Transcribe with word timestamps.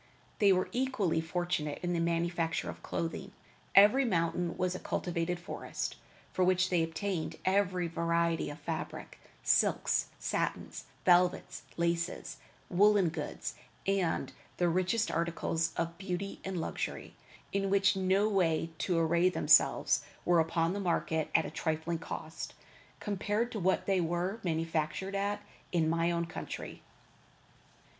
They 0.39 0.51
were 0.51 0.67
equally 0.71 1.21
fortunate 1.21 1.79
in 1.83 1.93
the 1.93 1.99
manufacture 1.99 2.71
of 2.71 2.81
clothing. 2.81 3.33
Every 3.75 4.03
mountain 4.03 4.57
was 4.57 4.73
a 4.73 4.79
cultivated 4.79 5.39
forest, 5.39 5.95
from 6.33 6.47
which 6.47 6.71
they 6.71 6.81
obtained 6.81 7.35
every 7.45 7.87
variety 7.87 8.49
of 8.49 8.57
fabric; 8.57 9.19
silks, 9.43 10.07
satins, 10.17 10.85
velvets, 11.05 11.61
laces, 11.77 12.37
woolen 12.67 13.09
goods, 13.09 13.53
and 13.85 14.33
the 14.57 14.67
richest 14.67 15.11
articles 15.11 15.71
of 15.77 15.95
beauty 15.99 16.41
and 16.43 16.59
luxury, 16.59 17.13
in 17.53 17.69
which 17.69 17.93
to 17.93 18.97
array 18.97 19.29
themselves, 19.29 20.01
were 20.25 20.43
put 20.43 20.49
upon 20.49 20.73
the 20.73 20.79
market 20.79 21.29
at 21.35 21.45
a 21.45 21.51
trifling 21.51 21.99
cost, 21.99 22.55
compared 22.99 23.51
to 23.51 23.59
what 23.59 23.85
they 23.85 24.01
were 24.01 24.39
manufactured 24.43 25.13
at 25.13 25.43
in 25.71 25.87
my 25.87 26.09
own 26.09 26.25
country. 26.25 26.81